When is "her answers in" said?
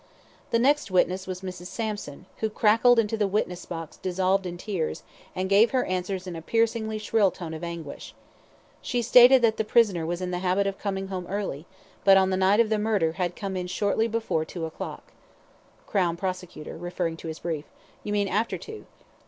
5.69-6.35